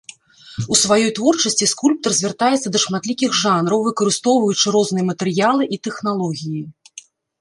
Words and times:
У 0.75 0.75
сваёй 0.83 1.11
творчасці 1.17 1.65
скульптар 1.73 2.11
звяртаецца 2.19 2.67
да 2.75 2.79
шматлікіх 2.85 3.37
жанраў, 3.43 3.85
выкарыстоўваючы 3.91 4.65
розныя 4.77 5.03
матэрыялы 5.11 5.63
і 5.79 5.81
тэхналогіі. 5.89 6.61